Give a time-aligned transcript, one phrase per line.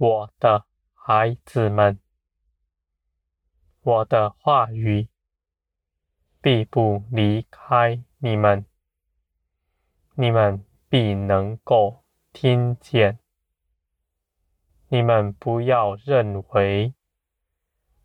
[0.00, 1.98] 我的孩子们，
[3.80, 5.08] 我的话语
[6.40, 8.64] 必不离开你们，
[10.14, 13.18] 你们必能够听见。
[14.86, 16.94] 你们不要认为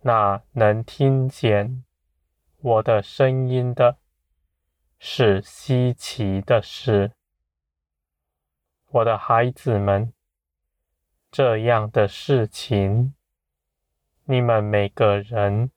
[0.00, 1.84] 那能听见
[2.56, 3.98] 我的声音的
[4.98, 7.12] 是稀奇的事，
[8.86, 10.15] 我的孩子们。
[11.36, 13.12] 这样的事情，
[14.24, 15.70] 你们每个人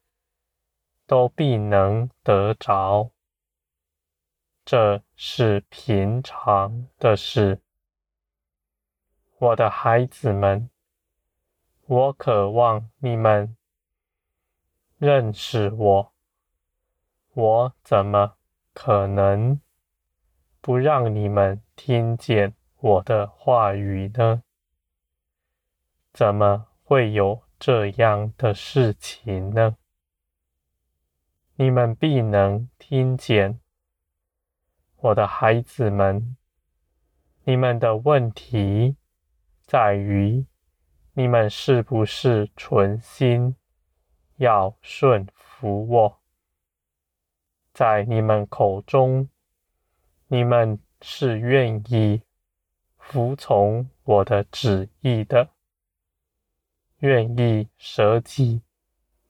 [1.05, 3.11] 都必能得着。
[4.63, 7.59] 这是平常的事，
[9.37, 10.69] 我的孩子们。
[11.87, 13.57] 我渴望你们
[14.97, 16.13] 认识我。
[17.33, 18.37] 我怎么
[18.73, 19.59] 可能
[20.61, 24.41] 不让你们听见我的话语呢？
[26.11, 29.77] 怎么会有这样的事情呢？
[31.55, 33.59] 你们必能听见，
[34.97, 36.35] 我的孩子们。
[37.43, 38.95] 你们的问题
[39.65, 40.45] 在于，
[41.13, 43.55] 你们是不是存心
[44.37, 46.21] 要顺服我？
[47.73, 49.29] 在你们口中，
[50.27, 52.21] 你们是愿意
[52.97, 55.49] 服从我的旨意的。
[56.99, 58.61] 愿意舍己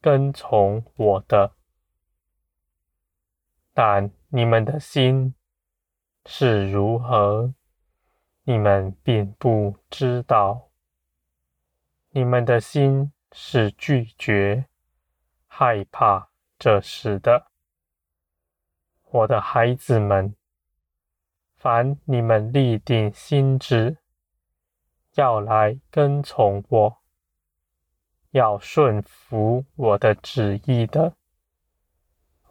[0.02, 1.54] 跟从我的，
[3.74, 5.36] 但你们的心
[6.26, 7.54] 是如何，
[8.44, 10.70] 你们并不知道。
[12.10, 14.66] 你们的心是拒绝、
[15.46, 17.52] 害怕这事的。
[19.12, 20.36] 我的孩子们，
[21.56, 23.98] 凡你们立定心志
[25.14, 26.99] 要来跟从我。
[28.32, 31.16] 要顺服我的旨意的，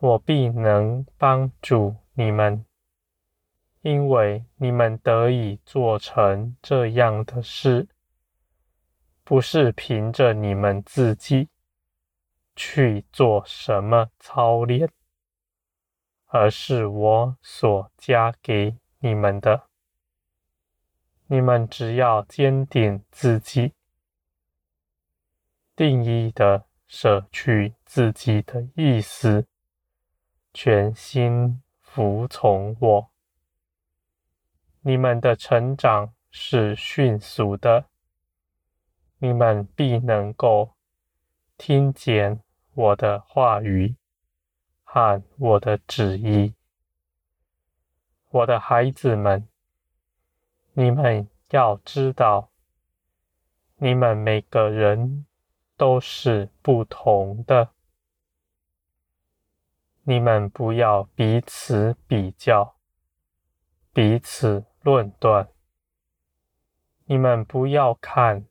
[0.01, 2.65] 我必能帮助你们，
[3.83, 7.89] 因为你们得以做成这样的事，
[9.23, 11.49] 不是凭着你们自己
[12.57, 14.91] 去做什么操练，
[16.27, 19.69] 而是我所加给你们的。
[21.29, 23.75] 你们只要坚定自己。
[25.79, 29.47] 定义的舍去自己的意思，
[30.53, 33.11] 全心服从我。
[34.81, 37.85] 你们的成长是迅速的，
[39.19, 40.75] 你们必能够
[41.57, 42.43] 听见
[42.75, 43.95] 我的话语
[44.83, 46.55] 和我的旨意。
[48.31, 49.49] 我的孩子们，
[50.73, 52.51] 你们要知道，
[53.77, 55.25] 你们每个人。
[55.79, 57.71] 都是不同的，
[60.03, 62.75] 你们不要彼此比较，
[63.93, 65.49] 彼此论断。
[67.05, 68.45] 你们不要看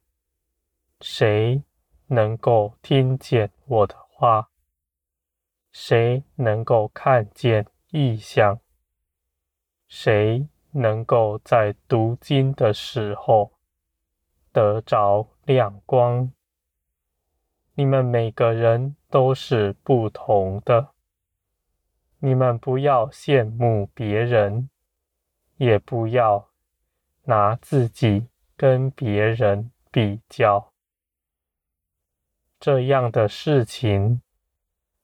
[1.01, 1.61] 谁
[2.07, 4.49] 能够听见我的话，
[5.71, 8.61] 谁能够看见异象，
[9.89, 13.51] 谁能够在读经的时候
[14.53, 16.31] 得着亮光。
[17.79, 20.95] 你们每个人都是不同的，
[22.17, 24.67] 你们不要羡慕别人，
[25.57, 26.49] 也不要
[27.25, 30.73] 拿自己跟别人比较。
[32.59, 34.23] 这样的事情，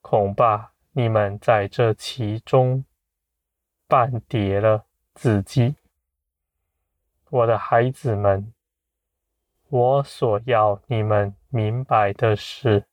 [0.02, 2.84] 恐怕你们在这其中
[3.88, 5.76] 绊跌了自己。
[7.30, 8.52] 我的孩子们，
[9.70, 11.36] 我所要你们。
[11.56, 12.88] 明白的是，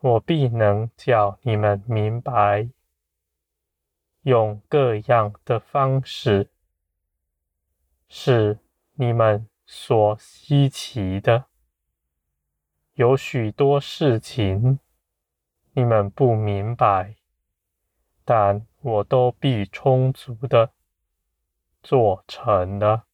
[0.00, 2.68] 我必能叫你们明白，
[4.24, 6.50] 用各样的方式，
[8.10, 8.58] 是
[8.92, 11.46] 你们所稀奇的。
[12.92, 14.78] 有许多事情
[15.72, 17.16] 你们不明白，
[18.22, 20.72] 但我都必充足的
[21.82, 23.06] 做成了，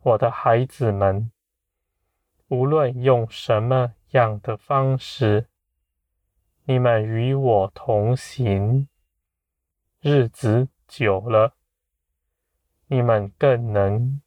[0.00, 1.32] 我的孩子们。
[2.54, 5.48] 无论用什么样的方式，
[6.66, 8.88] 你们与我同行，
[10.00, 11.56] 日子久了，
[12.86, 14.22] 你们更能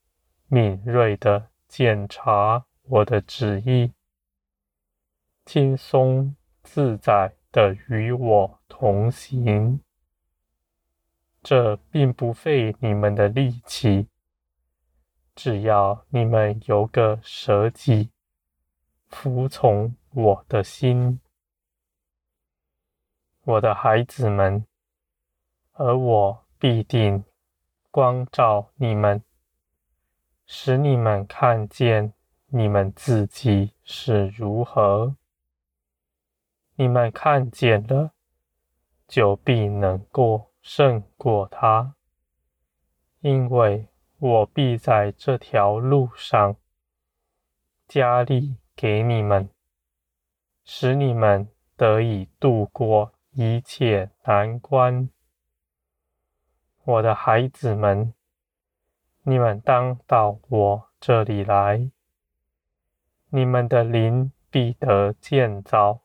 [0.48, 3.94] 敏锐地检查我的旨意，
[5.46, 9.80] 轻松自在地与我同行。
[11.42, 14.10] 这并不费你们的力气，
[15.34, 18.10] 只要你们有个舍己、
[19.10, 21.20] 服从我的心，
[23.44, 24.66] 我的孩子们，
[25.74, 27.24] 而我必定
[27.90, 29.24] 光照你们，
[30.46, 32.14] 使你们看见
[32.48, 35.16] 你们自己是如何。
[36.76, 38.12] 你们看见了，
[39.08, 41.96] 就必能过胜过他，
[43.22, 43.88] 因为
[44.20, 46.56] 我必在这条路上
[47.88, 49.50] 加力给你们，
[50.64, 55.10] 使你们得以度过一切难关。
[56.84, 58.14] 我的孩子们，
[59.24, 61.90] 你们当到我这里来，
[63.32, 66.02] 你们的灵必得建造。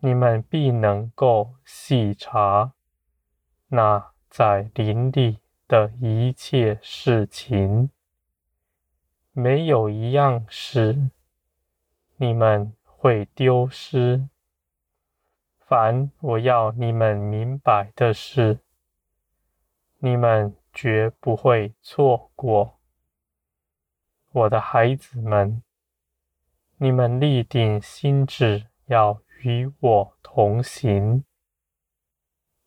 [0.00, 2.72] 你们必能够细察
[3.68, 7.90] 那在林里的一切事情，
[9.32, 11.10] 没有一样事
[12.22, 14.28] 你们会丢失。
[15.58, 18.58] 凡我要你们明白的事，
[20.00, 22.78] 你们绝不会错过。
[24.32, 25.62] 我的孩子们，
[26.76, 29.22] 你们立定心志要。
[29.42, 31.24] 与我同行，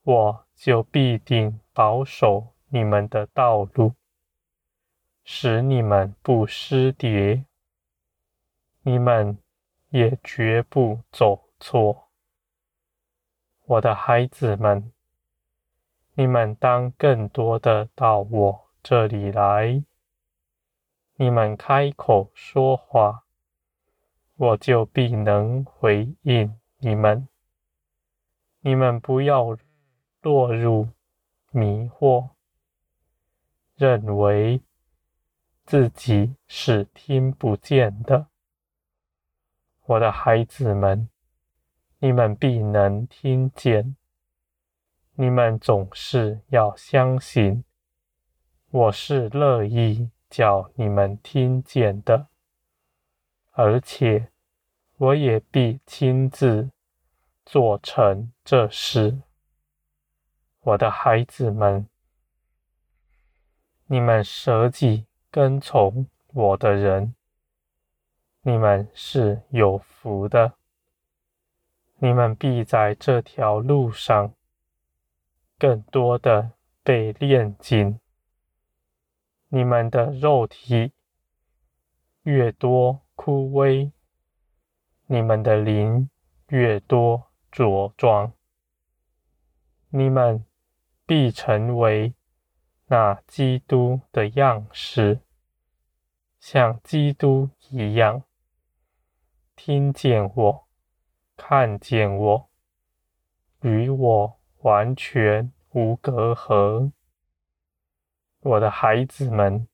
[0.01, 3.93] 我就必定保守你们的道路，
[5.23, 7.45] 使你们不失跌，
[8.81, 9.37] 你们
[9.93, 12.09] 也绝不走错。
[13.65, 14.91] 我的孩子们，
[16.15, 19.83] 你们当更多的到我这里来，
[21.17, 23.25] 你们开口说话，
[24.35, 26.59] 我就必能回应。
[26.79, 27.27] 你们，
[28.61, 29.55] 你们不要
[30.23, 30.89] 落入
[31.51, 32.31] 迷惑，
[33.75, 34.59] 认为
[35.67, 38.32] 自己是听不见的。
[39.85, 41.09] 我的孩子们，
[41.99, 43.95] 你们必能听见。
[45.15, 47.63] 你们总是要相信，
[48.69, 52.27] 我是乐意叫你们听见的，
[53.51, 54.29] 而且
[54.97, 56.69] 我也必亲自。
[57.45, 59.19] 做成这事，
[60.61, 61.85] 我的孩子们，
[63.87, 67.13] 你们舍己跟从我的人，
[68.43, 70.53] 你们是有福的。
[71.97, 74.33] 你们必在这条路上
[75.57, 76.51] 更多的
[76.83, 77.99] 被炼金，
[79.47, 80.93] 你们的肉体
[82.21, 83.91] 越多枯萎，
[85.07, 86.09] 你们的灵
[86.47, 87.29] 越多。
[87.53, 88.33] 茁壮，
[89.89, 90.43] 你们
[91.05, 92.15] 必成为
[92.87, 95.19] 那基督的样式，
[96.39, 98.23] 像基督一样，
[99.55, 100.67] 听见我，
[101.37, 102.49] 看见我，
[103.61, 106.91] 与我完全无隔阂。
[108.39, 109.67] 我的孩子们，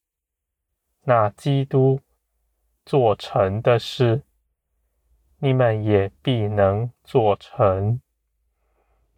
[1.03, 2.01] 那基督
[2.85, 4.23] 做成的事。
[5.41, 8.01] 你们也必能做成。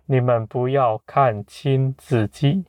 [0.06, 2.66] 你们不要看轻自己，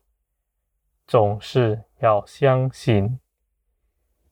[1.06, 3.20] 总是要相信，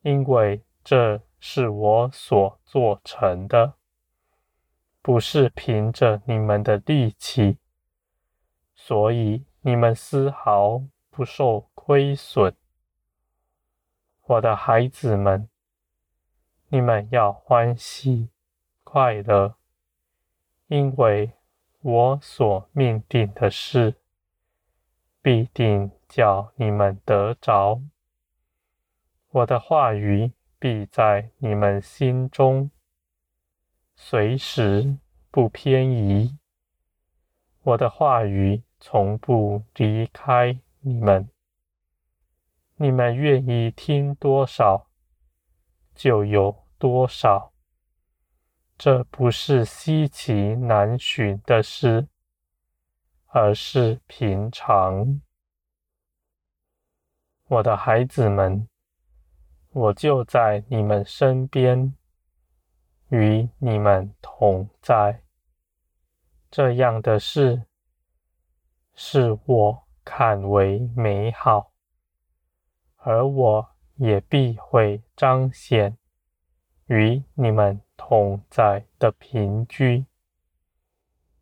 [0.01, 3.75] 因为这是我所做成的，
[5.03, 7.59] 不是凭着你们的力气，
[8.75, 12.55] 所以你们丝毫不受亏损。
[14.27, 15.49] 我的孩子们，
[16.69, 18.31] 你们要欢喜。
[18.83, 19.55] 快乐，
[20.67, 21.33] 因为
[21.81, 23.95] 我所命定的事，
[25.23, 27.81] 必定叫你们得着。
[29.29, 32.71] 我的话语必在你们心中，
[33.97, 34.99] 随时
[35.31, 36.39] 不偏移。
[37.63, 41.29] 我的话语从不离开你们。
[42.77, 44.91] 你们愿意听多少，
[45.95, 47.53] 就有多少。
[48.79, 52.09] 这不是稀奇难寻的事，
[53.27, 55.21] 而是平常。
[57.49, 58.67] 我的孩子们，
[59.73, 61.95] 我就在你们身边，
[63.09, 65.23] 与你们同在。
[66.51, 67.63] 这样的事，
[68.95, 71.73] 是我看为美好，
[72.97, 75.97] 而我也必会彰显
[76.87, 77.81] 与你们。
[78.03, 80.07] 同在的凭据，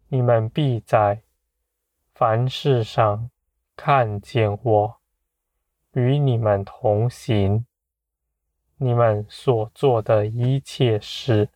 [0.09, 1.23] 你们必在
[2.13, 3.31] 凡事上
[3.77, 5.01] 看见我
[5.93, 7.65] 与你们同行，
[8.81, 11.49] 你们所做的一切事，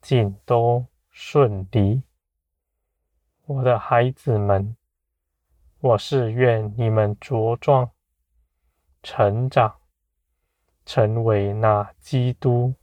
[0.00, 2.04] 尽都顺利。
[3.44, 4.76] 我的孩子们，
[5.80, 7.90] 我是愿你们茁壮、
[9.02, 9.80] 成长，
[10.86, 12.76] 成为那基督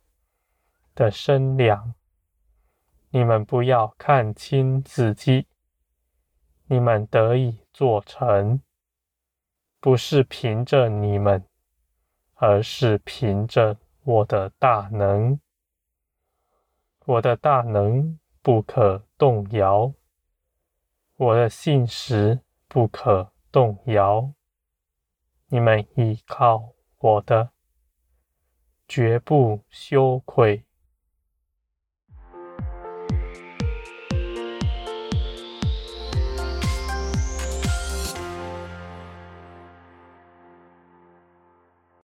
[0.94, 1.96] 的身量。
[3.12, 5.48] 你们不要看轻自己，
[6.66, 8.62] 你们得以做成，
[9.80, 11.46] 不是凭着你们，
[12.42, 15.38] 而是凭着我的大能。
[17.06, 19.94] 我的大能不可动摇，
[21.18, 24.32] 我的信实不可动摇。
[25.48, 26.70] 你们依靠
[27.00, 27.52] 我的，
[28.88, 30.64] 绝不羞愧。